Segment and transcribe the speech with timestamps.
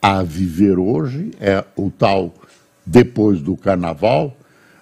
[0.00, 2.34] a viver hoje, é o tal
[2.84, 4.36] depois do carnaval.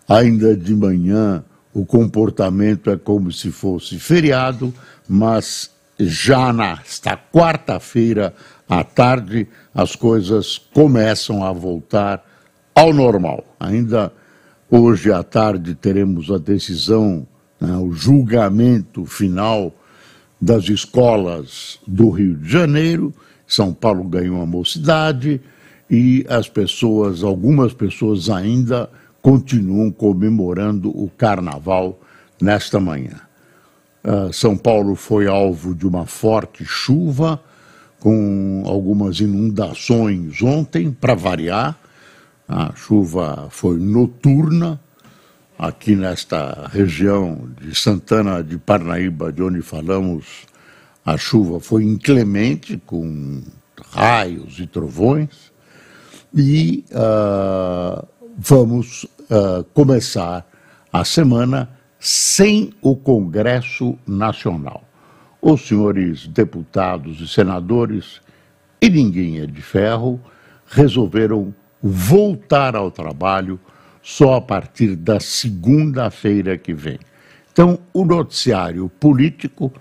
[0.08, 4.72] Ainda de manhã o comportamento é como se fosse feriado,
[5.08, 8.34] mas já nesta quarta-feira
[8.68, 12.24] à tarde as coisas começam a voltar
[12.74, 13.44] ao normal.
[13.58, 14.12] Ainda
[14.70, 17.26] hoje à tarde teremos a decisão,
[17.60, 19.74] né, o julgamento final
[20.40, 23.14] das escolas do Rio de Janeiro
[23.46, 25.40] são Paulo ganhou a mocidade
[25.88, 28.90] e as pessoas, algumas pessoas ainda
[29.22, 32.00] continuam comemorando o carnaval
[32.40, 33.20] nesta manhã.
[34.04, 37.40] Uh, São Paulo foi alvo de uma forte chuva,
[37.98, 41.76] com algumas inundações ontem, para variar.
[42.48, 44.80] A chuva foi noturna,
[45.58, 50.46] aqui nesta região de Santana de Parnaíba, de onde falamos,
[51.06, 53.40] a chuva foi inclemente, com
[53.92, 55.52] raios e trovões,
[56.34, 58.04] e uh,
[58.36, 60.44] vamos uh, começar
[60.92, 64.82] a semana sem o Congresso Nacional.
[65.40, 68.20] Os senhores deputados e senadores,
[68.82, 70.20] e ninguém é de ferro,
[70.66, 73.60] resolveram voltar ao trabalho
[74.02, 76.98] só a partir da segunda-feira que vem.
[77.52, 79.72] Então, o noticiário político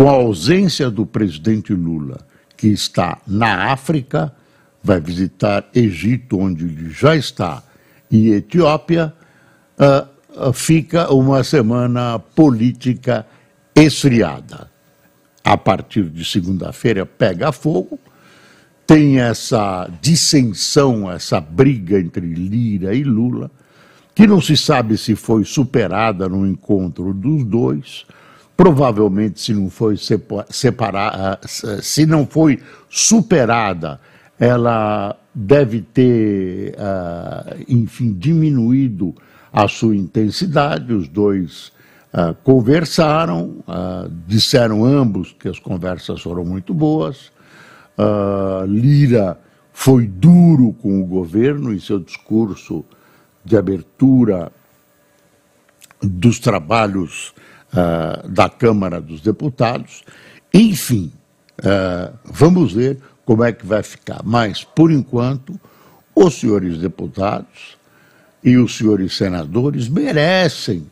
[0.00, 4.34] com a ausência do presidente Lula, que está na África,
[4.82, 7.62] vai visitar Egito, onde ele já está,
[8.10, 9.12] e Etiópia,
[9.78, 13.26] uh, fica uma semana política
[13.74, 14.70] esfriada.
[15.44, 17.98] A partir de segunda-feira pega fogo,
[18.86, 23.50] tem essa dissensão, essa briga entre Lira e Lula,
[24.14, 28.06] que não se sabe se foi superada no encontro dos dois
[28.60, 29.96] provavelmente se não foi
[30.50, 31.40] separada,
[31.80, 32.60] se não foi
[32.90, 33.98] superada,
[34.38, 39.14] ela deve ter, ah, enfim, diminuído
[39.50, 40.92] a sua intensidade.
[40.92, 41.72] Os dois
[42.12, 47.32] ah, conversaram, ah, disseram ambos que as conversas foram muito boas.
[48.68, 49.38] Lira
[49.72, 52.84] foi duro com o governo em seu discurso
[53.42, 54.52] de abertura
[56.02, 57.34] dos trabalhos
[57.72, 60.02] uh, da Câmara dos Deputados.
[60.52, 61.12] Enfim,
[61.58, 64.22] uh, vamos ver como é que vai ficar.
[64.24, 65.58] Mas, por enquanto,
[66.14, 67.78] os senhores deputados
[68.42, 70.86] e os senhores senadores merecem,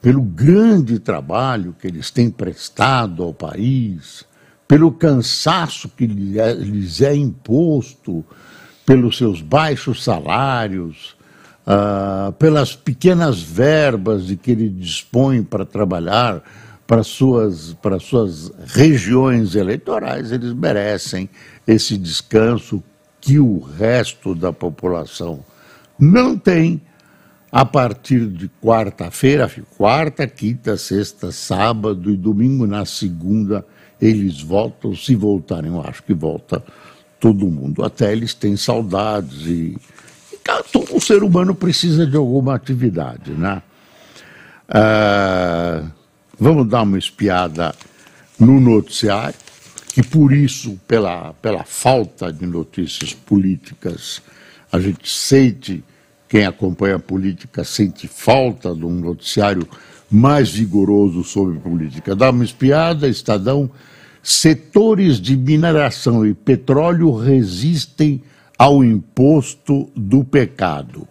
[0.00, 4.24] pelo grande trabalho que eles têm prestado ao país,
[4.66, 8.24] pelo cansaço que lhes é imposto,
[8.86, 11.16] pelos seus baixos salários,
[11.72, 16.42] ah, pelas pequenas verbas de que ele dispõe para trabalhar
[16.84, 21.30] para suas, para suas regiões eleitorais, eles merecem
[21.64, 22.82] esse descanso
[23.20, 25.44] que o resto da população
[25.96, 26.82] não tem
[27.52, 33.64] a partir de quarta-feira, quarta, quinta, sexta, sábado e domingo, na segunda,
[34.00, 36.64] eles voltam, se voltarem, eu acho que volta
[37.20, 37.84] todo mundo.
[37.84, 39.78] Até eles têm saudades e
[40.72, 43.62] todo ser humano precisa de alguma atividade, né?
[44.68, 45.82] Ah,
[46.38, 47.74] vamos dar uma espiada
[48.38, 49.34] no noticiário,
[49.92, 54.22] que por isso, pela, pela falta de notícias políticas,
[54.72, 55.82] a gente sente,
[56.28, 59.68] quem acompanha a política, sente falta de um noticiário
[60.10, 62.14] mais vigoroso sobre política.
[62.16, 63.70] Dá uma espiada, Estadão,
[64.22, 68.22] setores de mineração e petróleo resistem
[68.60, 71.08] ao imposto do pecado.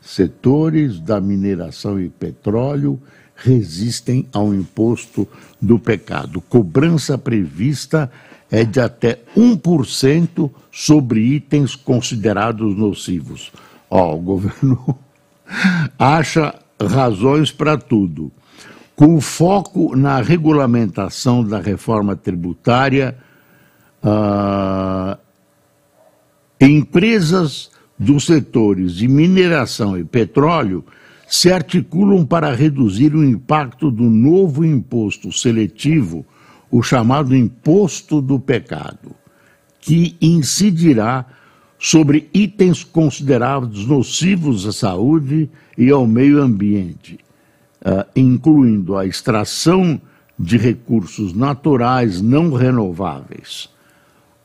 [0.00, 3.00] Setores da mineração e petróleo
[3.36, 5.28] resistem ao imposto
[5.62, 6.40] do pecado.
[6.40, 8.10] Cobrança prevista
[8.50, 13.52] é de até 1% sobre itens considerados nocivos.
[13.88, 14.98] Ó, o governo
[15.96, 16.52] acha
[16.84, 18.32] razões para tudo.
[18.96, 23.16] Com foco na regulamentação da reforma tributária,
[24.02, 25.27] uh,
[26.60, 30.84] Empresas dos setores de mineração e petróleo
[31.28, 36.26] se articulam para reduzir o impacto do novo imposto seletivo,
[36.70, 39.14] o chamado imposto do pecado,
[39.80, 41.26] que incidirá
[41.78, 47.20] sobre itens considerados nocivos à saúde e ao meio ambiente,
[47.82, 50.00] uh, incluindo a extração
[50.36, 53.68] de recursos naturais não renováveis.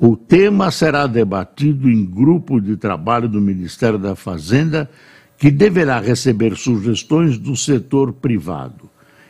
[0.05, 4.89] O tema será debatido em grupo de trabalho do Ministério da Fazenda,
[5.37, 8.89] que deverá receber sugestões do setor privado.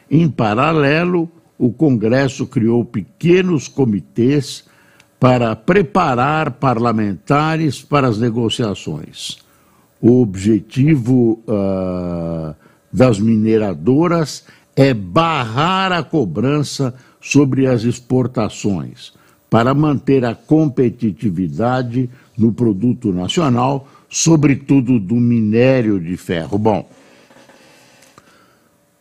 [0.09, 1.29] Em paralelo,
[1.59, 4.63] o Congresso criou pequenos comitês
[5.19, 9.37] para preparar parlamentares para as negociações.
[10.01, 12.55] O objetivo uh,
[12.91, 14.43] das mineradoras
[14.75, 19.13] é barrar a cobrança sobre as exportações,
[19.53, 26.57] para manter a competitividade no produto nacional, sobretudo do minério de ferro.
[26.57, 26.89] Bom,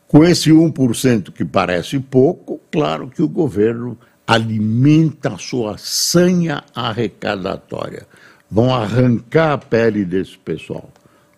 [0.07, 3.97] com esse 1% que parece pouco, claro que o governo
[4.27, 8.07] alimenta a sua sanha arrecadatória.
[8.51, 10.91] Vão arrancar a pele desse pessoal.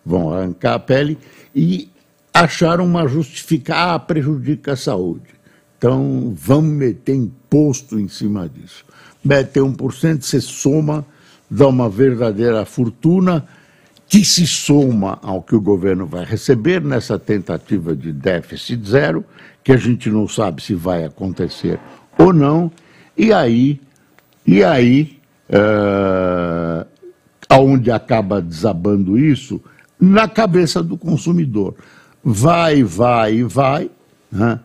[0.05, 1.17] Vão arrancar a pele
[1.55, 1.87] e
[2.33, 3.91] achar uma justificação.
[3.91, 5.33] Ah, prejudica a saúde.
[5.77, 8.83] Então, vamos meter imposto em cima disso.
[9.25, 11.03] Mete 1%, você soma,
[11.49, 13.43] dá uma verdadeira fortuna
[14.07, 19.25] que se soma ao que o governo vai receber nessa tentativa de déficit zero,
[19.63, 21.79] que a gente não sabe se vai acontecer
[22.19, 22.71] ou não,
[23.17, 23.81] e aí,
[24.45, 25.17] e aí,
[25.49, 26.85] é,
[27.49, 29.59] aonde acaba desabando isso?
[29.99, 31.73] Na cabeça do consumidor.
[32.23, 33.89] Vai, vai, vai.
[34.31, 34.59] Né?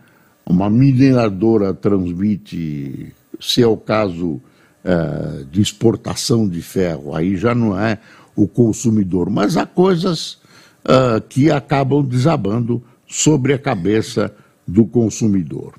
[0.45, 4.41] Uma mineradora transmite, se é o caso
[4.85, 7.99] é, de exportação de ferro, aí já não é
[8.35, 10.39] o consumidor, mas há coisas
[10.85, 14.35] uh, que acabam desabando sobre a cabeça
[14.67, 15.75] do consumidor.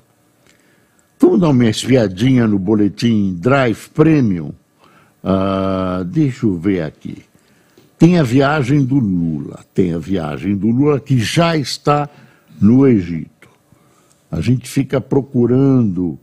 [1.18, 4.52] Vamos dar uma espiadinha no boletim Drive Premium.
[5.22, 7.24] Uh, deixa eu ver aqui.
[7.98, 12.08] Tem a viagem do Lula, tem a viagem do Lula que já está
[12.60, 13.48] no Egito.
[14.30, 16.18] A gente fica procurando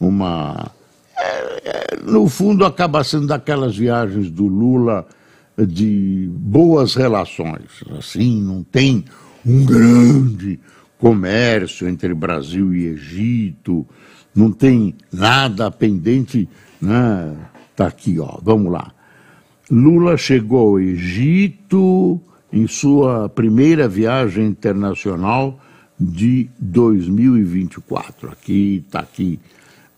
[0.00, 0.72] uma.
[1.20, 5.06] É, é, no fundo, acaba sendo daquelas viagens do Lula
[5.56, 7.84] de boas relações.
[7.98, 9.04] Assim, não tem
[9.44, 10.58] um grande
[10.98, 13.86] comércio entre Brasil e Egito,
[14.34, 16.48] não tem nada pendente,
[16.80, 17.36] né?
[17.76, 18.38] Tá aqui, ó.
[18.42, 18.92] Vamos lá.
[19.70, 22.20] Lula chegou ao Egito
[22.52, 25.58] em sua primeira viagem internacional
[25.98, 28.30] de 2024.
[28.30, 29.38] Aqui está aqui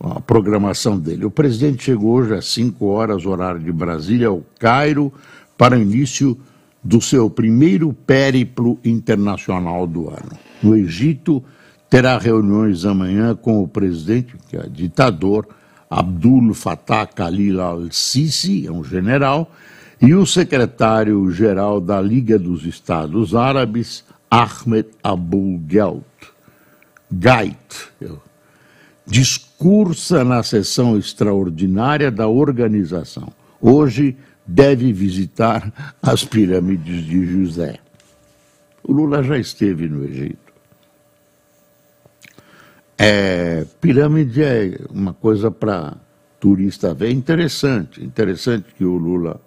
[0.02, 1.24] a programação dele.
[1.24, 5.12] O presidente chegou hoje às 5 horas, horário de Brasília, ao Cairo,
[5.56, 6.36] para o início
[6.82, 10.32] do seu primeiro périplo internacional do ano.
[10.62, 11.42] No Egito,
[11.88, 15.46] terá reuniões amanhã com o presidente, que é ditador,
[15.88, 19.52] Abdul Fattah Khalil al-Sisi, é um general,
[20.00, 25.60] e o secretário-geral da Liga dos Estados Árabes, Ahmed Abul.
[27.12, 27.92] Gait,
[29.62, 33.28] discursa na sessão extraordinária da organização.
[33.60, 37.78] Hoje, deve visitar as pirâmides de José.
[38.82, 40.52] O Lula já esteve no Egito.
[42.98, 45.96] É, pirâmide é uma coisa para
[46.40, 47.06] turista ver.
[47.06, 49.40] É interessante, interessante que o Lula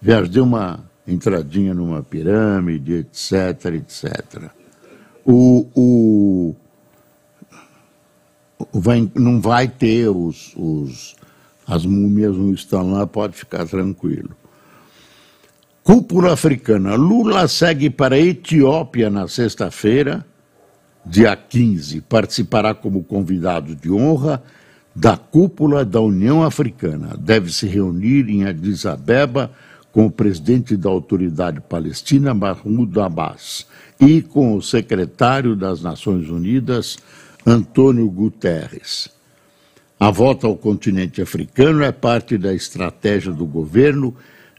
[0.00, 4.50] viaje, deu uma entradinha numa pirâmide, etc, etc.
[5.22, 6.56] O, o,
[8.72, 11.16] vai, não vai ter os, os
[11.66, 14.30] as múmias não estão lá, pode ficar tranquilo.
[15.84, 16.96] Cúpula africana.
[16.96, 20.26] Lula segue para a Etiópia na sexta-feira,
[21.06, 22.00] dia 15.
[22.02, 24.42] Participará como convidado de honra
[24.94, 27.16] da cúpula da União Africana.
[27.16, 29.52] Deve se reunir em Addis Abeba
[29.92, 33.66] com o presidente da autoridade palestina, Mahmoud Abbas,
[33.98, 36.98] e com o secretário das Nações Unidas,
[37.46, 39.08] Antônio Guterres.
[39.98, 44.14] A volta ao continente africano é parte da estratégia do governo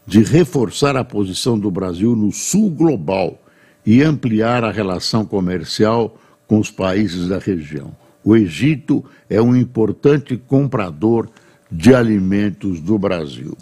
[0.05, 3.39] de reforçar a posição do Brasil no sul global
[3.85, 7.95] e ampliar a relação comercial com os países da região.
[8.23, 11.29] O Egito é um importante comprador
[11.71, 13.57] de alimentos do Brasil.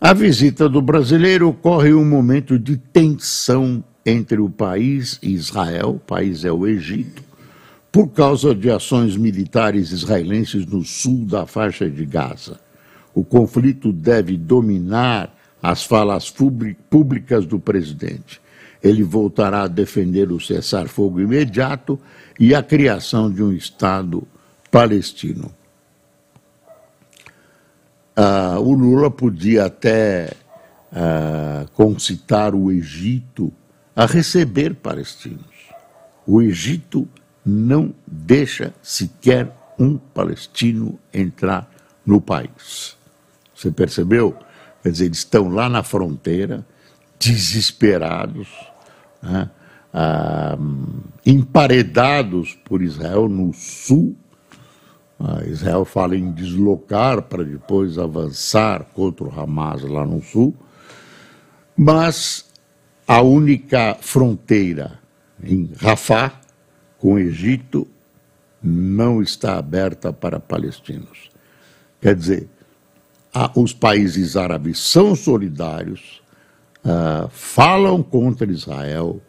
[0.00, 5.90] A visita do brasileiro ocorre em um momento de tensão entre o país e Israel,
[5.90, 7.25] o país é o Egito,
[7.96, 12.60] por causa de ações militares israelenses no sul da faixa de Gaza.
[13.14, 16.30] O conflito deve dominar as falas
[16.90, 18.38] públicas do presidente.
[18.84, 21.98] Ele voltará a defender o cessar-fogo imediato
[22.38, 24.28] e a criação de um Estado
[24.70, 25.50] palestino.
[28.14, 30.32] Ah, o Lula podia até
[30.92, 33.50] uh, concitar o Egito
[33.96, 35.70] a receber palestinos.
[36.26, 37.08] O Egito
[37.46, 41.70] não deixa sequer um palestino entrar
[42.04, 42.96] no país.
[43.54, 44.36] Você percebeu?
[44.82, 46.66] Quer dizer, eles estão lá na fronteira,
[47.20, 48.48] desesperados,
[49.22, 49.48] né?
[49.94, 50.58] ah,
[51.24, 54.16] emparedados por Israel no sul.
[55.18, 60.54] Ah, Israel fala em deslocar para depois avançar contra o Hamas lá no sul.
[61.76, 62.46] Mas
[63.06, 64.98] a única fronteira
[65.42, 66.45] em Rafah
[66.98, 67.86] com o Egito
[68.62, 71.30] não está aberta para palestinos.
[72.00, 72.48] Quer dizer,
[73.54, 76.22] os países árabes são solidários,
[76.84, 79.20] uh, falam contra Israel,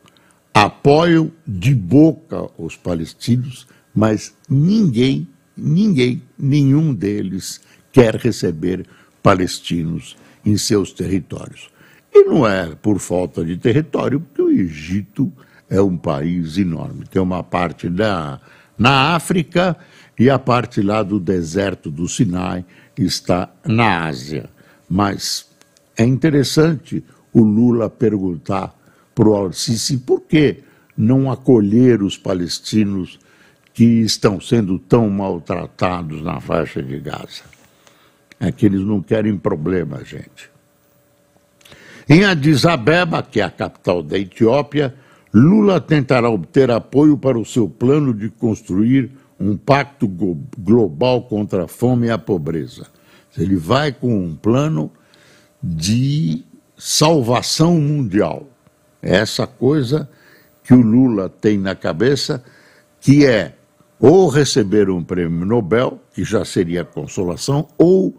[0.53, 8.85] apoiam de boca os palestinos, mas ninguém, ninguém, nenhum deles quer receber
[9.21, 11.69] palestinos em seus territórios.
[12.13, 15.31] E não é por falta de território, porque o Egito
[15.69, 17.05] é um país enorme.
[17.05, 19.77] Tem uma parte na África
[20.17, 22.65] e a parte lá do deserto do Sinai
[22.97, 24.49] está na Ásia.
[24.89, 25.47] Mas
[25.95, 28.73] é interessante o Lula perguntar
[29.13, 30.63] para o Al-Sisi por que
[30.97, 33.19] não acolher os palestinos
[33.73, 37.43] que estão sendo tão maltratados na faixa de Gaza.
[38.39, 40.49] É que eles não querem problema, gente.
[42.09, 44.95] Em Addis Abeba, que é a capital da Etiópia,
[45.37, 50.07] Lula tentará obter apoio para o seu plano de construir um pacto
[50.57, 52.87] global contra a fome e a pobreza.
[53.37, 54.91] Ele vai com um plano
[55.61, 56.43] de
[56.75, 58.47] salvação mundial.
[58.99, 60.09] É essa coisa
[60.63, 62.43] que o Lula tem na cabeça,
[62.99, 63.53] que é
[63.99, 68.15] ou receber um prêmio Nobel, que já seria consolação, ou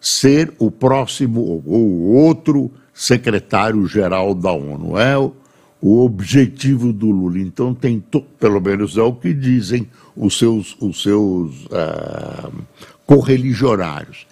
[0.00, 4.98] ser o próximo ou outro secretário-geral da ONU.
[4.98, 5.34] É o,
[5.82, 7.40] o objetivo do Lula.
[7.40, 8.02] Então, tem
[8.38, 12.52] pelo menos é o que dizem os seus, os seus uh,
[13.04, 14.24] correligionários.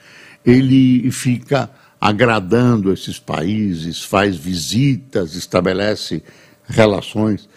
[0.46, 1.68] Ele fica
[2.00, 6.22] agradando esses países, faz visitas, estabelece
[6.64, 7.48] relações.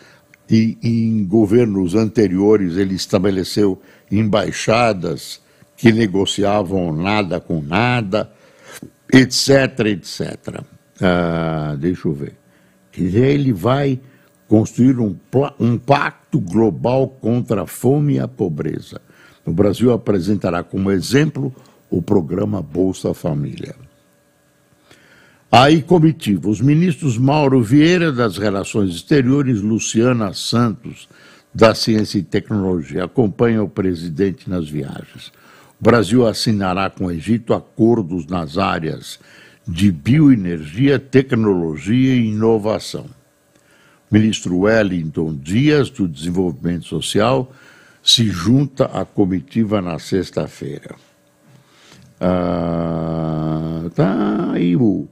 [0.49, 3.79] E em governos anteriores ele estabeleceu
[4.11, 5.39] embaixadas
[5.77, 8.31] que negociavam nada com nada,
[9.11, 10.63] etc, etc.
[10.99, 12.42] Ah, deixa eu ver
[13.01, 13.99] ele vai
[14.47, 15.15] construir um,
[15.59, 19.01] um pacto global contra a fome e a pobreza.
[19.45, 21.53] O Brasil apresentará como exemplo
[21.89, 23.75] o programa Bolsa Família.
[25.51, 31.07] Aí comitiva, os ministros Mauro Vieira das Relações Exteriores, Luciana Santos
[31.53, 35.31] da Ciência e Tecnologia acompanham o presidente nas viagens.
[35.79, 39.19] O Brasil assinará com o Egito acordos nas áreas
[39.67, 43.05] de bioenergia, tecnologia e inovação.
[44.09, 47.51] O ministro Wellington Dias, do Desenvolvimento Social,
[48.03, 50.95] se junta à comitiva na sexta-feira.
[52.19, 55.07] Ah, tá aí o,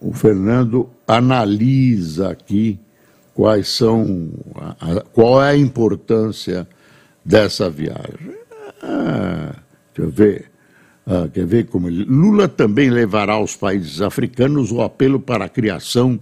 [0.00, 2.78] o Fernando analisa aqui
[3.34, 6.68] quais são, a, qual é a importância
[7.24, 8.36] dessa viagem.
[8.82, 9.54] Ah,
[9.94, 10.51] deixa eu ver.
[11.06, 12.04] Ah, quer ver como ele...
[12.04, 16.18] Lula também levará aos países africanos o apelo para a criação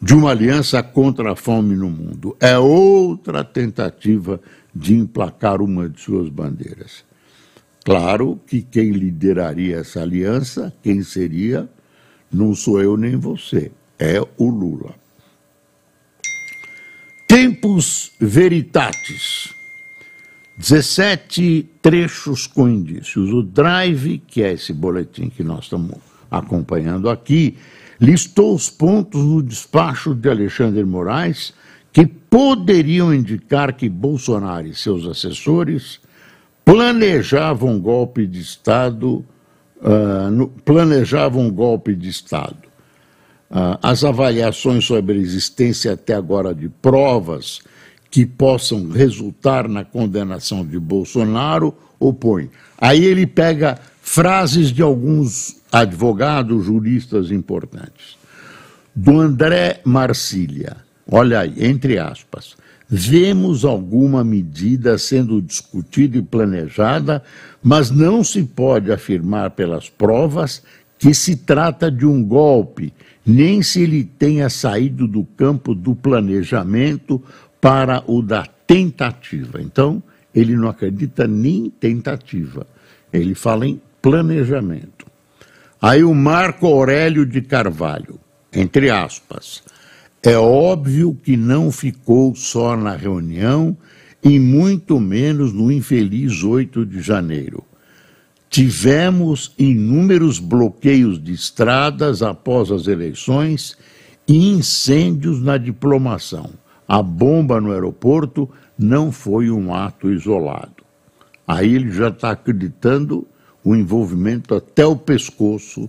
[0.00, 2.36] de uma aliança contra a fome no mundo.
[2.40, 4.40] É outra tentativa
[4.74, 7.04] de emplacar uma de suas bandeiras.
[7.84, 11.68] Claro que quem lideraria essa aliança, quem seria,
[12.32, 14.94] não sou eu nem você, é o Lula.
[17.28, 19.54] Tempus Veritatis.
[20.58, 23.32] 17 trechos com indícios.
[23.32, 25.96] O Drive, que é esse boletim que nós estamos
[26.30, 27.56] acompanhando aqui,
[28.00, 31.52] listou os pontos no despacho de Alexandre Moraes
[31.92, 36.00] que poderiam indicar que Bolsonaro e seus assessores
[36.64, 39.24] planejavam um golpe de Estado,
[39.80, 42.66] uh, no, planejavam um golpe de Estado.
[43.50, 47.60] Uh, as avaliações sobre a existência até agora de provas
[48.10, 52.50] que possam resultar na condenação de Bolsonaro opõe.
[52.78, 58.16] Aí ele pega frases de alguns advogados, juristas importantes.
[58.94, 60.76] Do André Marcília,
[61.10, 62.56] olha aí, entre aspas,
[62.88, 67.22] vemos alguma medida sendo discutida e planejada,
[67.62, 70.62] mas não se pode afirmar pelas provas
[70.98, 72.92] que se trata de um golpe,
[73.24, 77.22] nem se ele tenha saído do campo do planejamento
[77.60, 79.60] para o da tentativa.
[79.60, 80.02] Então,
[80.34, 82.66] ele não acredita nem em tentativa,
[83.12, 85.06] ele fala em planejamento.
[85.80, 88.18] Aí o Marco Aurélio de Carvalho,
[88.52, 89.62] entre aspas,
[90.22, 93.76] é óbvio que não ficou só na reunião
[94.22, 97.62] e muito menos no infeliz 8 de janeiro.
[98.50, 103.76] Tivemos inúmeros bloqueios de estradas após as eleições
[104.26, 106.50] e incêndios na diplomação.
[106.88, 110.84] A bomba no aeroporto não foi um ato isolado.
[111.46, 113.26] Aí ele já está acreditando
[113.64, 115.88] o envolvimento até o pescoço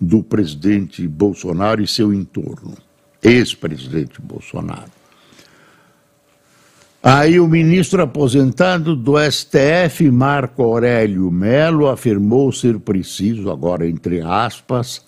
[0.00, 2.74] do presidente Bolsonaro e seu entorno,
[3.22, 4.90] ex-presidente Bolsonaro.
[7.02, 15.04] Aí o ministro aposentado do STF, Marco Aurélio Melo, afirmou ser preciso, agora entre aspas,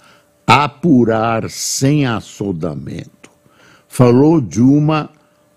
[0.47, 3.31] apurar sem assodamento.
[3.88, 5.11] Falou de uma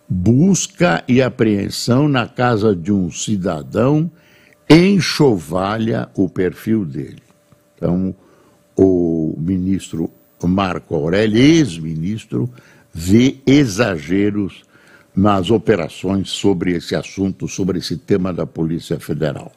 [0.09, 4.09] busca e apreensão na casa de um cidadão
[4.67, 7.21] enxovalha o perfil dele.
[7.75, 8.15] Então,
[8.75, 10.09] o ministro
[10.43, 12.51] Marco Aurélio, ex-ministro,
[12.93, 14.63] vê exageros
[15.15, 19.51] nas operações sobre esse assunto, sobre esse tema da Polícia Federal.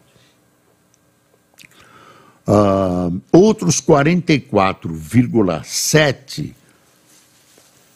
[2.46, 6.54] Uh, outros 44,7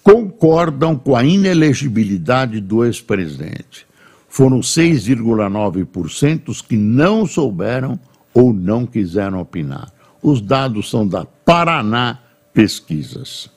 [0.06, 3.84] concordam com a inelegibilidade do ex-presidente.
[4.28, 7.98] Foram 6,9% os que não souberam
[8.32, 9.92] ou não quiseram opinar.
[10.22, 12.20] Os dados são da Paraná
[12.54, 13.50] Pesquisas.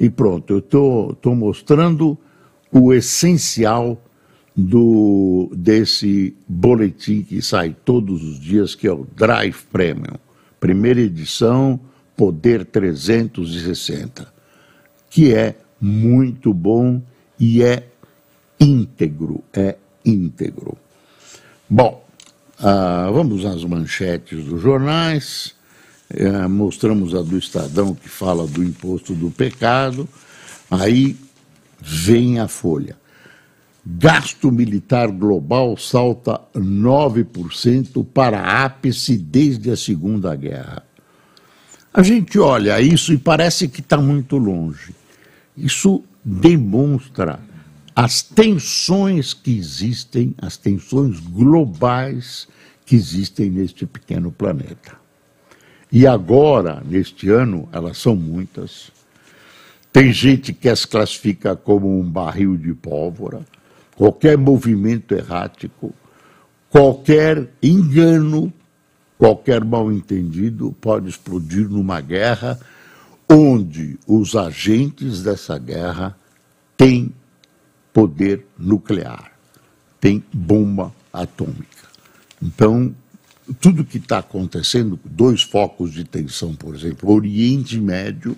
[0.00, 2.18] E pronto, eu estou mostrando
[2.72, 4.02] o essencial
[4.56, 10.18] do, desse boletim que sai todos os dias, que é o Drive Premium.
[10.58, 11.78] Primeira edição,
[12.16, 14.33] Poder 360,
[15.14, 17.00] que é muito bom
[17.38, 17.86] e é
[18.58, 20.76] íntegro, é íntegro.
[21.70, 22.04] Bom,
[22.58, 25.54] ah, vamos às manchetes dos jornais.
[26.10, 30.08] Eh, mostramos a do Estadão que fala do imposto do pecado.
[30.68, 31.16] Aí
[31.80, 32.96] vem a folha.
[33.86, 40.82] Gasto militar global salta 9% para ápice desde a Segunda Guerra.
[41.92, 45.03] A gente olha isso e parece que está muito longe.
[45.56, 47.40] Isso demonstra
[47.94, 52.48] as tensões que existem, as tensões globais
[52.84, 54.92] que existem neste pequeno planeta.
[55.92, 58.90] E agora, neste ano, elas são muitas.
[59.92, 63.42] Tem gente que as classifica como um barril de pólvora,
[63.94, 65.94] qualquer movimento errático,
[66.68, 68.52] qualquer engano,
[69.16, 72.58] qualquer mal-entendido pode explodir numa guerra
[73.28, 76.16] onde os agentes dessa guerra
[76.76, 77.12] têm
[77.92, 79.32] poder nuclear,
[80.00, 81.88] têm bomba atômica.
[82.42, 82.94] Então,
[83.60, 88.36] tudo que está acontecendo, dois focos de tensão, por exemplo, Oriente Médio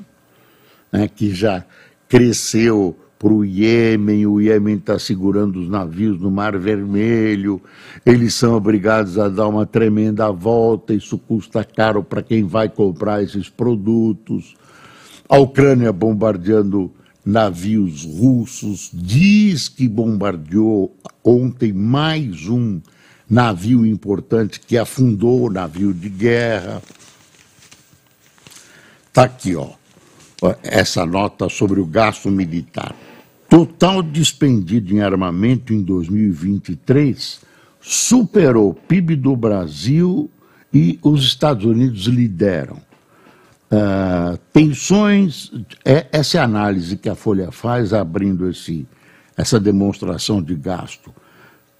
[0.92, 1.64] né, que já
[2.08, 7.60] cresceu para o Iêmen, o Iêmen está segurando os navios no Mar Vermelho,
[8.04, 13.22] eles são obrigados a dar uma tremenda volta, isso custa caro para quem vai comprar
[13.22, 14.54] esses produtos.
[15.28, 16.92] A Ucrânia bombardeando
[17.24, 22.80] navios russos, diz que bombardeou ontem mais um
[23.28, 26.80] navio importante que afundou o navio de guerra.
[29.08, 29.70] Está aqui, ó
[30.62, 32.94] essa nota sobre o gasto militar.
[33.48, 37.40] Total despendido em armamento em 2023
[37.80, 40.30] superou o PIB do Brasil
[40.74, 42.78] e os Estados Unidos lideram.
[43.70, 45.50] Uh, tensões,
[45.84, 48.86] é, essa é análise que a Folha faz abrindo esse,
[49.36, 51.12] essa demonstração de gasto.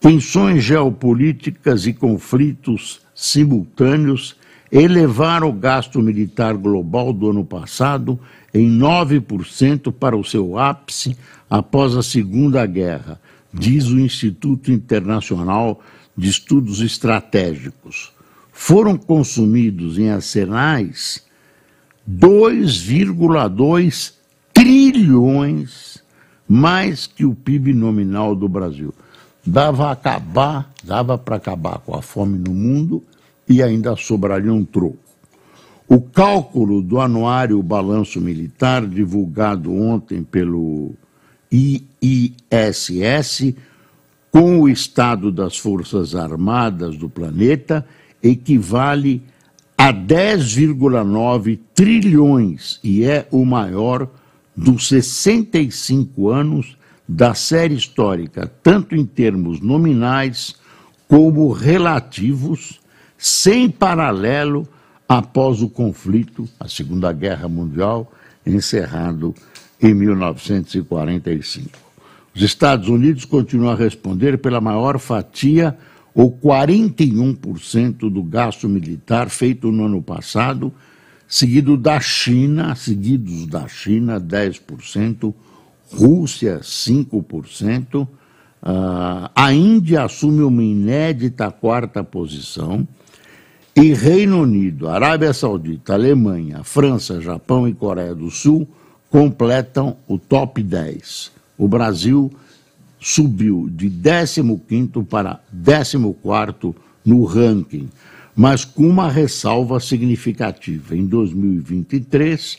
[0.01, 4.37] Tensões geopolíticas e conflitos simultâneos
[4.70, 8.18] elevaram o gasto militar global do ano passado
[8.53, 11.16] em 9% para o seu ápice
[11.49, 13.20] após a Segunda Guerra,
[13.53, 15.81] diz o Instituto Internacional
[16.16, 18.12] de Estudos Estratégicos.
[18.53, 21.25] Foram consumidos em arsenais
[22.08, 24.12] 2,2
[24.52, 25.96] trilhões
[26.48, 28.94] mais que o PIB nominal do Brasil.
[29.44, 33.02] Dava acabar, dava para acabar com a fome no mundo
[33.48, 34.98] e ainda sobraria um troco.
[35.88, 40.94] O cálculo do anuário balanço militar, divulgado ontem pelo
[41.50, 43.54] IISS,
[44.30, 47.86] com o estado das Forças Armadas do planeta,
[48.22, 49.36] equivale a
[49.92, 54.08] 10,9 trilhões e é o maior
[54.56, 56.76] dos 65 anos
[57.08, 60.56] da série histórica, tanto em termos nominais
[61.08, 62.80] como relativos,
[63.18, 64.66] sem paralelo
[65.08, 68.12] após o conflito, a Segunda Guerra Mundial,
[68.44, 69.34] encerrado
[69.80, 71.70] em 1945.
[72.34, 75.76] Os Estados Unidos continuam a responder pela maior fatia,
[76.16, 80.72] ou 41% do gasto militar feito no ano passado,
[81.29, 85.35] seguido da China, seguidos da China, 10%,
[85.92, 88.09] Rússia, 5%, uh,
[89.35, 92.88] a Índia assume uma inédita quarta posição,
[93.76, 98.66] e Reino Unido, Arábia Saudita, Alemanha, França, Japão e Coreia do Sul
[99.11, 101.31] completam o top 10.
[101.59, 102.33] O Brasil
[102.98, 104.42] subiu de 15
[105.09, 105.98] para 14
[107.04, 107.88] no ranking,
[108.35, 110.96] mas com uma ressalva significativa.
[110.96, 112.59] Em 2023,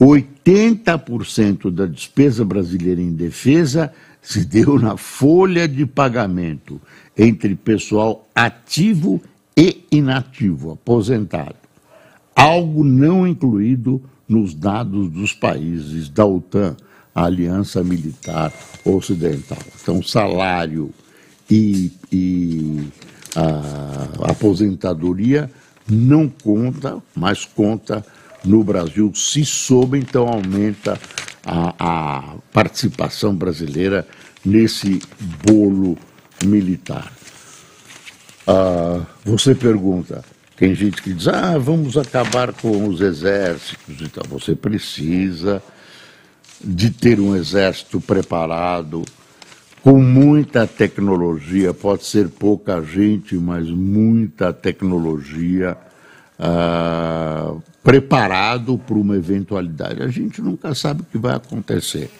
[0.00, 6.80] 80% da despesa brasileira em defesa se deu na folha de pagamento
[7.16, 9.20] entre pessoal ativo
[9.56, 11.56] e inativo, aposentado,
[12.36, 16.76] algo não incluído nos dados dos países da OTAN,
[17.18, 18.52] a Aliança Militar
[18.84, 19.58] Ocidental.
[19.82, 20.94] Então, salário
[21.50, 22.88] e, e
[23.34, 25.50] a aposentadoria
[25.90, 28.04] não conta, mas conta
[28.44, 29.12] no Brasil.
[29.14, 30.98] Se soube, então aumenta
[31.44, 34.06] a, a participação brasileira
[34.44, 35.00] nesse
[35.44, 35.98] bolo
[36.44, 37.12] militar.
[38.46, 40.24] Ah, você pergunta,
[40.56, 44.00] tem gente que diz, ah, vamos acabar com os exércitos.
[44.02, 45.60] Então, você precisa
[46.62, 49.04] de ter um exército preparado,
[49.82, 55.76] com muita tecnologia, pode ser pouca gente, mas muita tecnologia,
[56.38, 60.02] ah, preparado para uma eventualidade.
[60.02, 62.10] A gente nunca sabe o que vai acontecer.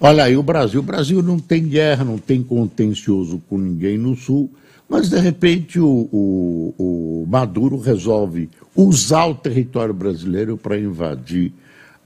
[0.00, 0.80] Olha aí o Brasil.
[0.80, 4.50] O Brasil não tem guerra, não tem contencioso com ninguém no Sul.
[4.88, 11.52] Mas, de repente, o, o, o Maduro resolve usar o território brasileiro para invadir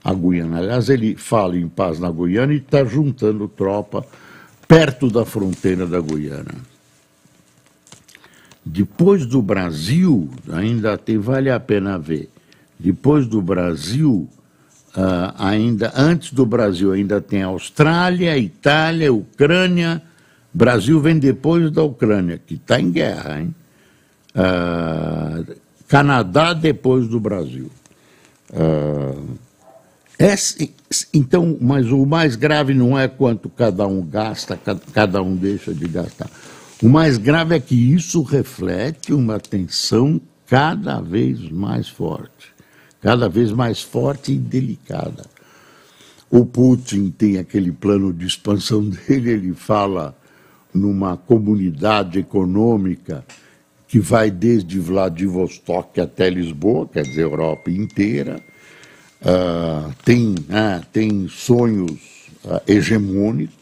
[0.05, 0.59] a Guiana.
[0.59, 4.05] Aliás, ele fala em paz na Guiana e está juntando tropa
[4.67, 6.53] perto da fronteira da Guiana.
[8.63, 12.29] Depois do Brasil, ainda tem, vale a pena ver,
[12.77, 14.29] depois do Brasil,
[14.95, 20.01] uh, ainda antes do Brasil, ainda tem Austrália, Itália, Ucrânia,
[20.53, 23.55] Brasil vem depois da Ucrânia, que está em guerra, hein?
[24.35, 25.55] Uh,
[25.87, 27.69] Canadá depois do Brasil.
[28.51, 29.44] Uh,
[30.17, 30.73] esse,
[31.13, 34.59] então, mas o mais grave não é quanto cada um gasta,
[34.93, 36.29] cada um deixa de gastar.
[36.81, 42.53] O mais grave é que isso reflete uma tensão cada vez mais forte,
[43.01, 45.25] cada vez mais forte e delicada.
[46.29, 50.17] O Putin tem aquele plano de expansão dele, ele fala
[50.73, 53.25] numa comunidade econômica
[53.87, 58.41] que vai desde Vladivostok até Lisboa, quer dizer, Europa inteira,
[59.25, 61.91] uh, tem, uh, tem sonhos
[62.43, 63.55] uh, hegemônicos.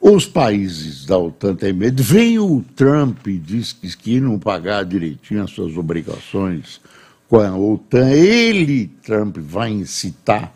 [0.00, 2.02] Os países da OTAN têm medo.
[2.02, 6.80] Vem o Trump e diz que, que não pagar direitinho as suas obrigações
[7.28, 10.54] com a OTAN, ele, Trump, vai incitar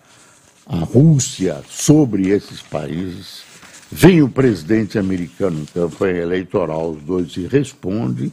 [0.67, 3.53] a Rússia sobre esses países
[3.95, 8.33] Vem o presidente americano campanha eleitoral, os dois se respondem,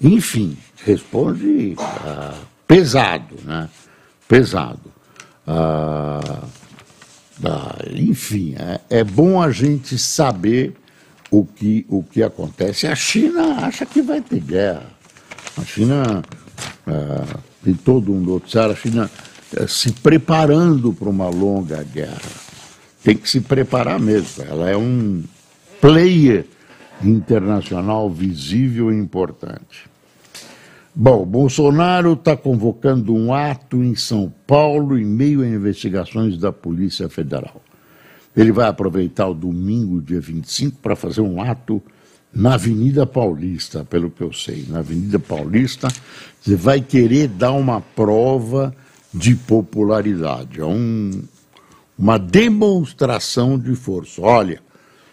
[0.00, 3.68] enfim, responde ah, pesado, né?
[4.28, 4.92] Pesado.
[5.46, 6.44] Ah,
[7.44, 10.74] ah, enfim, é, é, bom a gente saber
[11.30, 12.86] o que, o que acontece.
[12.86, 14.86] A China acha que vai ter guerra.
[15.56, 16.22] A China
[16.86, 19.10] ah, tem todo um noticiário, a China
[19.56, 22.44] eh, se preparando para uma longa guerra
[23.04, 24.42] tem que se preparar mesmo.
[24.42, 25.22] Ela é um
[25.80, 26.46] player
[27.02, 29.90] internacional visível e importante.
[30.96, 37.08] Bom, Bolsonaro está convocando um ato em São Paulo em meio a investigações da Polícia
[37.08, 37.60] Federal.
[38.36, 41.82] Ele vai aproveitar o domingo, dia 25, para fazer um ato
[42.32, 44.66] na Avenida Paulista, pelo que eu sei.
[44.68, 45.88] Na Avenida Paulista,
[46.40, 48.72] você vai querer dar uma prova
[49.12, 50.60] de popularidade.
[50.60, 51.10] É um,
[51.98, 54.22] uma demonstração de força.
[54.22, 54.60] Olha,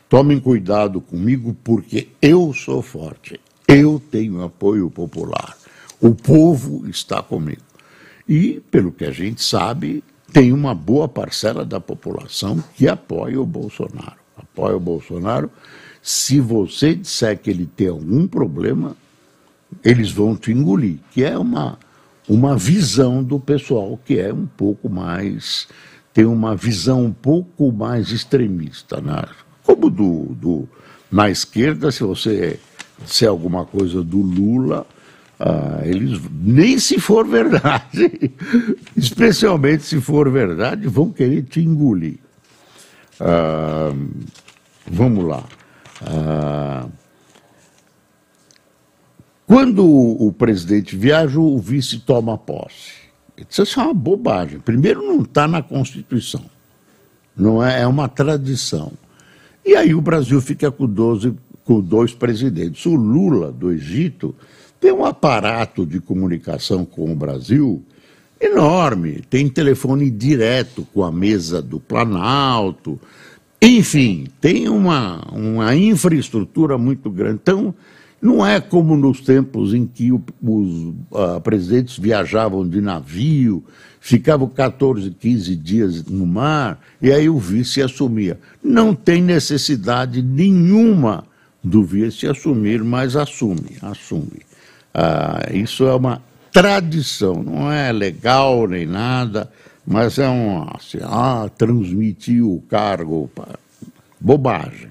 [0.08, 5.58] tomem cuidado comigo porque eu sou forte, eu tenho apoio popular,
[6.02, 7.62] o povo está comigo.
[8.28, 13.46] E, pelo que a gente sabe, tem uma boa parcela da população que apoia o
[13.46, 14.20] Bolsonaro.
[14.36, 15.52] Apoia o Bolsonaro.
[16.02, 18.96] Se você disser que ele tem algum problema,
[19.84, 21.78] eles vão te engolir, que é uma,
[22.28, 25.68] uma visão do pessoal que é um pouco mais
[26.14, 29.24] tem uma visão um pouco mais extremista, né?
[29.64, 30.70] como do, do
[31.12, 32.60] na esquerda, se você
[33.06, 34.86] se alguma coisa do Lula,
[35.44, 38.32] ah, eles, nem se for verdade,
[38.96, 42.20] especialmente se for verdade, vão querer te engolir.
[43.20, 43.92] Ah,
[44.86, 45.44] vamos lá.
[46.06, 46.86] Ah,
[49.48, 53.02] quando o presidente viaja, o vice toma posse.
[53.50, 54.60] Isso é uma bobagem.
[54.60, 56.46] Primeiro, não está na Constituição.
[57.36, 58.92] Não é, é uma tradição.
[59.66, 61.34] E aí o Brasil fica com, 12,
[61.66, 62.86] com dois presidentes.
[62.86, 64.36] O Lula, do Egito,
[64.82, 67.84] tem um aparato de comunicação com o Brasil
[68.42, 69.22] enorme.
[69.30, 73.00] Tem telefone direto com a mesa do Planalto.
[73.62, 77.40] Enfim, tem uma, uma infraestrutura muito grande.
[77.44, 77.76] Então,
[78.20, 83.64] não é como nos tempos em que o, os uh, presidentes viajavam de navio,
[84.00, 88.40] ficavam 14, 15 dias no mar e aí o vice assumia.
[88.64, 91.24] Não tem necessidade nenhuma
[91.64, 94.51] do vice assumir, mas assume, assume.
[94.94, 99.50] Ah, isso é uma tradição, não é legal nem nada,
[99.86, 103.30] mas é um assim, ah, transmitir o cargo,
[104.20, 104.90] bobagem.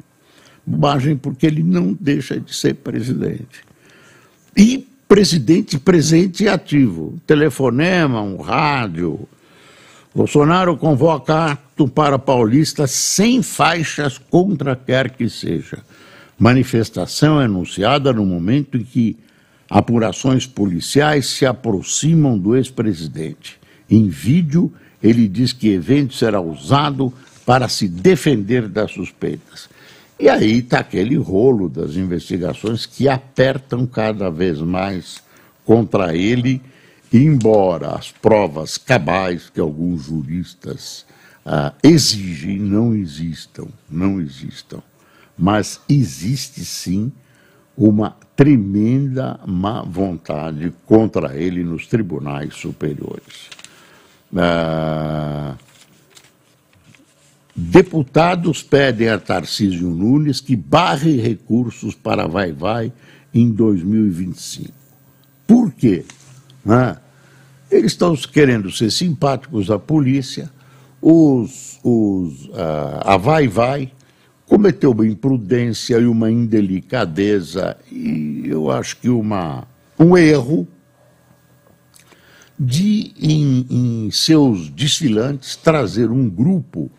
[0.66, 3.64] Bobagem porque ele não deixa de ser presidente.
[4.56, 7.18] E presidente presente e ativo.
[7.26, 9.28] Telefonema, um rádio.
[10.14, 15.78] Bolsonaro convoca ato para Paulista sem faixas contra quer que seja.
[16.38, 19.16] Manifestação é anunciada no momento em que
[19.70, 23.56] Apurações policiais se aproximam do ex-presidente.
[23.88, 27.12] Em vídeo, ele diz que evento será usado
[27.46, 29.68] para se defender das suspeitas.
[30.18, 35.22] E aí está aquele rolo das investigações que apertam cada vez mais
[35.64, 36.60] contra ele,
[37.12, 41.06] embora as provas cabais que alguns juristas
[41.46, 44.82] ah, exigem não existam, não existam.
[45.38, 47.10] Mas existe sim
[47.80, 53.48] uma tremenda má vontade contra ele nos tribunais superiores.
[54.36, 55.54] Ah,
[57.56, 62.92] deputados pedem a Tarcísio Nunes que barre recursos para Vai-Vai
[63.32, 64.70] em 2025.
[65.46, 66.04] Por quê?
[66.68, 66.98] Ah,
[67.70, 70.50] eles estão querendo ser simpáticos à polícia,
[71.00, 73.90] os, os, ah, a Vai-Vai
[74.50, 79.64] cometeu uma imprudência e uma indelicadeza e eu acho que uma,
[79.96, 80.66] um erro
[82.58, 86.90] de, em, em seus desfilantes, trazer um grupo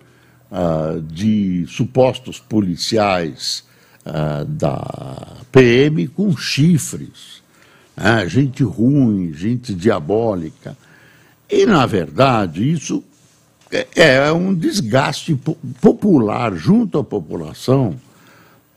[0.50, 3.66] uh, de supostos policiais
[4.06, 7.44] uh, da PM com chifres,
[7.98, 10.78] uh, gente ruim, gente diabólica.
[11.50, 13.04] E, na verdade, isso
[13.72, 15.40] é, é um desgaste
[15.80, 17.96] popular junto à população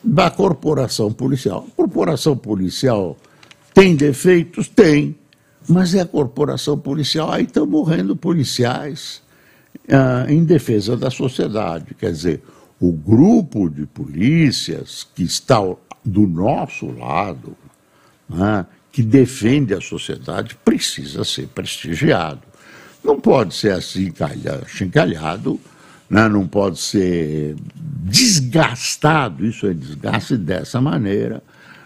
[0.02, 1.66] da corporação policial.
[1.68, 3.16] A corporação policial
[3.72, 4.68] tem defeitos?
[4.68, 5.16] Tem,
[5.68, 7.32] mas é a corporação policial.
[7.32, 9.22] Aí estão morrendo policiais
[9.88, 11.94] ah, em defesa da sociedade.
[11.94, 12.42] Quer dizer,
[12.78, 15.58] o grupo de polícias que está
[16.04, 17.56] do nosso lado,
[18.28, 22.42] né, que defende a sociedade, precisa ser prestigiado.
[23.04, 24.10] Não pode ser assim
[24.66, 25.60] chincalhado,
[26.08, 26.26] né?
[26.26, 31.42] não pode ser desgastado, isso é desgaste dessa maneira,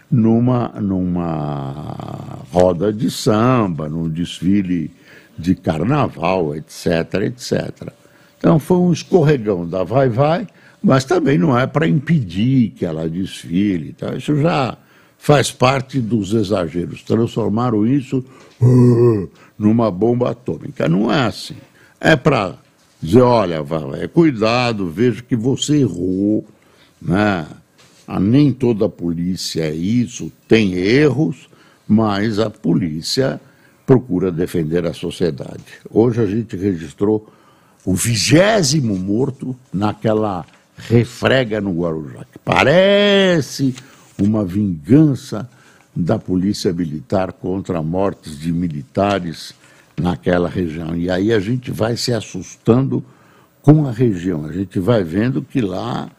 [0.09, 4.91] numa, numa roda de samba, num desfile
[5.37, 7.89] de carnaval, etc, etc.
[8.37, 10.47] Então foi um escorregão da vai-vai,
[10.81, 13.91] mas também não é para impedir que ela desfile.
[13.91, 14.15] Tá?
[14.15, 14.77] Isso já
[15.19, 17.03] faz parte dos exageros.
[17.03, 18.23] Transformaram isso
[19.59, 20.87] numa bomba atômica.
[20.87, 21.57] Não é assim.
[21.99, 22.55] É para
[23.01, 23.63] dizer, olha,
[24.01, 26.45] é cuidado, veja que você errou,
[26.99, 27.45] né?
[28.07, 31.47] Ah, nem toda polícia é isso, tem erros,
[31.87, 33.39] mas a polícia
[33.85, 35.63] procura defender a sociedade.
[35.91, 37.31] Hoje a gente registrou
[37.85, 40.43] o vigésimo morto naquela
[40.75, 43.75] refrega no Guarujá, que parece
[44.19, 45.49] uma vingança
[45.95, 49.53] da polícia militar contra mortes de militares
[49.97, 50.95] naquela região.
[50.95, 53.03] E aí a gente vai se assustando
[53.61, 56.09] com a região, a gente vai vendo que lá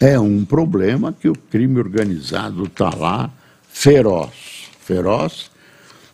[0.00, 3.30] é um problema que o crime organizado está lá
[3.68, 5.50] feroz, feroz,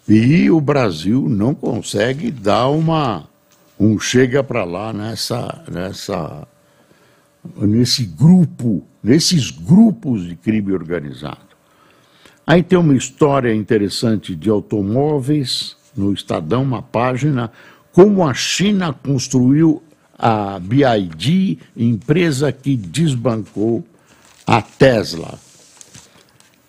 [0.09, 3.29] e o Brasil não consegue dar uma
[3.79, 6.47] um chega para lá nessa nessa
[7.57, 11.53] nesse grupo, nesses grupos de crime organizado.
[12.47, 17.51] Aí tem uma história interessante de automóveis no Estadão, uma página,
[17.93, 19.83] como a China construiu
[20.19, 23.85] a BID, empresa que desbancou
[24.47, 25.39] a Tesla.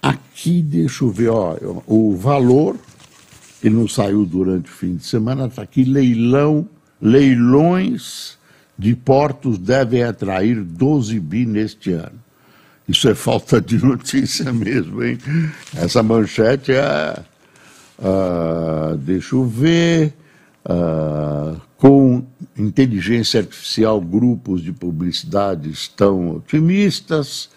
[0.01, 1.55] Aqui, deixa eu ver, ó,
[1.87, 2.77] o valor
[3.63, 6.67] ele não saiu durante o fim de semana, está aqui, leilão,
[7.01, 8.37] leilões
[8.77, 12.23] de portos devem atrair 12 bi neste ano.
[12.87, 15.17] Isso é falta de notícia mesmo, hein?
[15.75, 17.23] Essa manchete é.
[17.99, 20.13] Uh, deixa eu ver.
[20.65, 22.23] Uh, com
[22.57, 27.49] inteligência artificial, grupos de publicidade estão otimistas.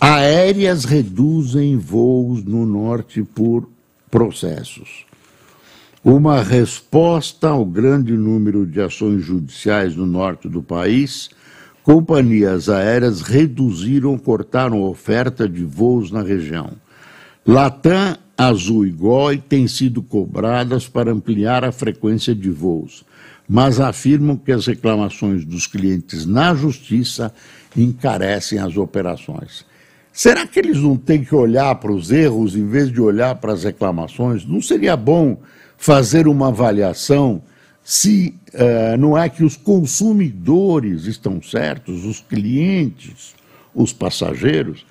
[0.00, 3.68] Aéreas reduzem voos no norte por
[4.08, 5.04] processos.
[6.04, 11.30] Uma resposta ao grande número de ações judiciais no norte do país,
[11.82, 16.72] companhias aéreas reduziram cortaram a oferta de voos na região.
[17.46, 23.02] Latam, Azul e Goi têm sido cobradas para ampliar a frequência de voos,
[23.48, 27.32] mas afirmam que as reclamações dos clientes na justiça
[27.74, 29.64] encarecem as operações.
[30.12, 33.54] Será que eles não têm que olhar para os erros em vez de olhar para
[33.54, 34.44] as reclamações?
[34.44, 35.38] Não seria bom
[35.76, 37.42] fazer uma avaliação
[37.82, 43.34] se uh, não é que os consumidores estão certos, os clientes,
[43.74, 44.86] os passageiros?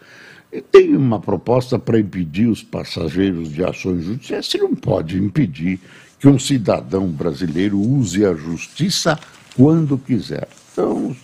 [0.52, 4.46] E tem uma proposta para impedir os passageiros de ações judiciais.
[4.46, 5.80] Você não pode impedir
[6.20, 9.20] que um cidadão brasileiro use a justiça
[9.56, 10.48] quando quiser.
[10.72, 11.16] Então,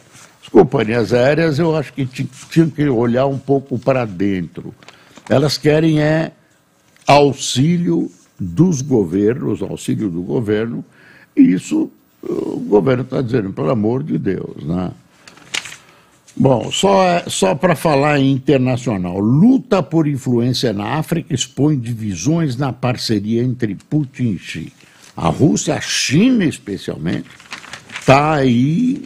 [0.50, 4.74] companhias aéreas, eu acho que tinham que olhar um pouco para dentro.
[5.30, 6.32] Elas querem é
[7.06, 10.84] auxílio dos governos, auxílio do governo,
[11.36, 14.91] e isso o governo está dizendo, pelo amor de Deus, né?
[16.36, 22.71] Bom, só, só para falar em internacional, luta por influência na África expõe divisões na
[22.71, 24.73] parceria entre Putin e Xi.
[25.17, 27.28] A Rússia, a China especialmente,
[27.99, 29.04] está aí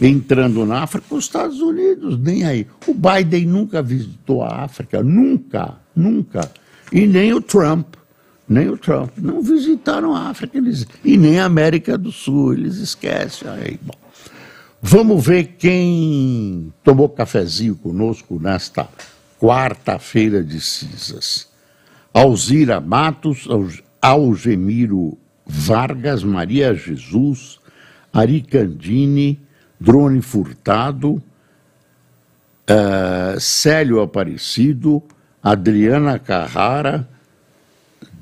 [0.00, 2.66] entrando na África, os Estados Unidos, nem aí.
[2.86, 6.50] O Biden nunca visitou a África, nunca, nunca.
[6.92, 7.94] E nem o Trump,
[8.48, 9.10] nem o Trump.
[9.18, 13.48] Não visitaram a África eles, e nem a América do Sul, eles esquecem.
[13.48, 13.94] Aí, bom.
[14.80, 18.88] Vamos ver quem tomou cafezinho conosco nesta
[19.40, 21.48] quarta-feira de cinzas.
[22.14, 23.48] Alzira Matos,
[24.00, 27.58] Algemiro Vargas, Maria Jesus,
[28.12, 29.40] Ari Candini,
[29.80, 31.22] Drone Furtado,
[32.70, 35.02] uh, Célio Aparecido,
[35.42, 37.08] Adriana Carrara,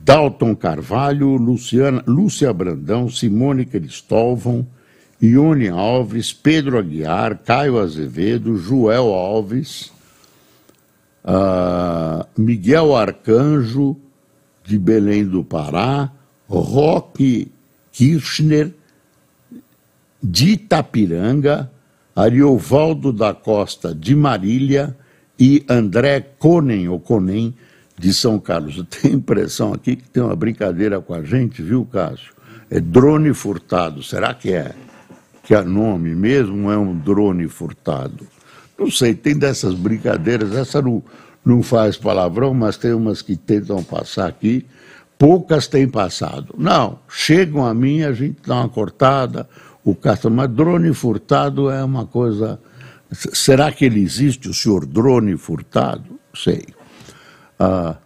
[0.07, 4.65] Dalton Carvalho, Luciana, Lúcia Brandão, Simone Cristóvão,
[5.21, 9.91] Ione Alves, Pedro Aguiar, Caio Azevedo, Joel Alves,
[11.25, 13.97] uh, Miguel Arcanjo,
[14.63, 16.13] de Belém do Pará,
[16.49, 17.51] Roque
[17.91, 18.73] Kirchner,
[20.23, 21.69] de Itapiranga,
[22.15, 24.97] Ariovaldo da Costa de Marília
[25.37, 27.53] e André Conen, ou Conen,
[27.99, 28.77] de São Carlos.
[28.77, 32.33] Eu tenho a impressão aqui que tem uma brincadeira com a gente, viu, Cássio?
[32.71, 34.03] É drone furtado.
[34.03, 34.75] Será que é?
[35.43, 38.27] Que é nome mesmo é um drone furtado?
[38.79, 40.53] Não sei, tem dessas brincadeiras.
[40.55, 41.03] Essa não,
[41.45, 44.67] não faz palavrão, mas tem umas que tentam passar aqui.
[45.17, 46.55] Poucas têm passado.
[46.59, 49.49] Não, chegam a mim, a gente dá uma cortada,
[49.83, 50.29] o caça.
[50.29, 52.61] Mas drone furtado é uma coisa.
[53.11, 56.19] Será que ele existe, o senhor drone furtado?
[56.35, 56.76] Sei.
[57.59, 57.97] Ah,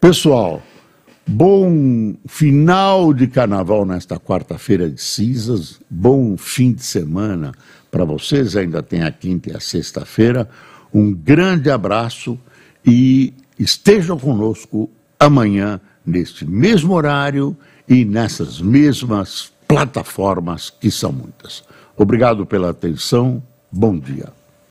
[0.00, 0.62] pessoal,
[1.26, 7.52] bom final de carnaval nesta quarta-feira de cinzas, bom fim de semana
[7.90, 10.48] para vocês, ainda tem a quinta e a sexta-feira.
[10.94, 12.38] Um grande abraço
[12.86, 14.88] e estejam conosco
[15.20, 17.54] amanhã, neste mesmo horário
[17.86, 21.62] e nessas mesmas plataformas, que são muitas.
[21.98, 24.32] Obrigado pela atenção, bom dia.